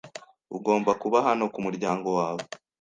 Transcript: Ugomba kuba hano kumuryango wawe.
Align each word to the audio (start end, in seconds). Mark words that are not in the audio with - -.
Ugomba 0.57 0.91
kuba 1.01 1.17
hano 1.27 1.43
kumuryango 1.53 2.07
wawe. 2.19 2.43